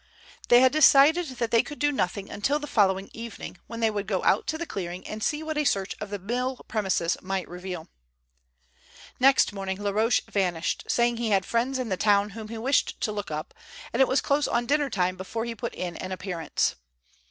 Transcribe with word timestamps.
They 0.47 0.61
had 0.61 0.71
decided 0.71 1.27
that 1.37 1.51
they 1.51 1.61
could 1.61 1.77
do 1.77 1.91
nothing 1.91 2.31
until 2.31 2.57
the 2.57 2.65
following 2.65 3.11
evening, 3.13 3.59
when 3.67 3.81
they 3.81 3.91
would 3.91 4.07
go 4.07 4.23
out 4.23 4.47
to 4.47 4.57
the 4.57 4.65
clearing 4.65 5.05
and 5.05 5.23
see 5.23 5.43
what 5.43 5.59
a 5.59 5.63
search 5.63 5.93
of 6.01 6.09
the 6.09 6.17
mill 6.17 6.65
premises 6.67 7.17
might 7.21 7.47
reveal. 7.47 7.87
Next 9.19 9.53
morning 9.53 9.77
Laroche 9.77 10.21
vanished, 10.21 10.85
saying 10.87 11.17
he 11.17 11.29
had 11.29 11.45
friends 11.45 11.77
in 11.77 11.89
the 11.89 11.97
town 11.97 12.31
whom 12.31 12.47
he 12.47 12.57
wished 12.57 12.99
to 13.01 13.11
look 13.11 13.29
up, 13.29 13.53
and 13.93 14.01
it 14.01 14.07
was 14.07 14.21
close 14.21 14.47
on 14.47 14.65
dinner 14.65 14.89
time 14.89 15.17
before 15.17 15.45
he 15.45 15.53
put 15.53 15.75
in 15.75 15.95
an 15.97 16.11
appearance. 16.11 16.77